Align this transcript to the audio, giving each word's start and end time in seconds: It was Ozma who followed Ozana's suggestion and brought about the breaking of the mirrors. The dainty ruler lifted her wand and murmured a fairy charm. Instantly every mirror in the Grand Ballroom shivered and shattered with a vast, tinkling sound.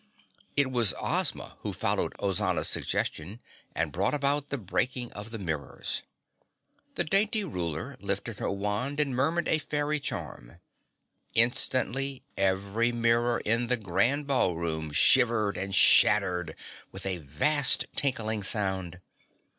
It 0.57 0.71
was 0.71 0.95
Ozma 0.99 1.57
who 1.59 1.73
followed 1.73 2.15
Ozana's 2.17 2.67
suggestion 2.67 3.39
and 3.75 3.91
brought 3.91 4.15
about 4.15 4.49
the 4.49 4.57
breaking 4.57 5.11
of 5.11 5.29
the 5.29 5.37
mirrors. 5.37 6.01
The 6.95 7.03
dainty 7.03 7.43
ruler 7.43 7.97
lifted 7.99 8.39
her 8.39 8.49
wand 8.49 8.99
and 8.99 9.15
murmured 9.15 9.47
a 9.47 9.59
fairy 9.59 9.99
charm. 9.99 10.57
Instantly 11.35 12.23
every 12.35 12.91
mirror 12.91 13.41
in 13.41 13.67
the 13.67 13.77
Grand 13.77 14.25
Ballroom 14.25 14.89
shivered 14.91 15.55
and 15.55 15.75
shattered 15.75 16.55
with 16.91 17.05
a 17.05 17.19
vast, 17.19 17.85
tinkling 17.95 18.41
sound. 18.41 19.01